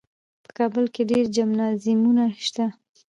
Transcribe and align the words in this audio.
په 0.43 0.51
کابل 0.59 0.85
کې 0.93 1.03
ډېر 1.11 1.25
جمنازیمونه 1.35 2.25
شته. 2.45 2.65